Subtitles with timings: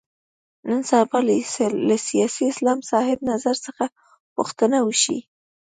[0.69, 1.17] نن سبا
[1.87, 3.85] له سیاسي اسلام صاحب نظر څخه
[4.35, 5.17] پوښتنه وشي.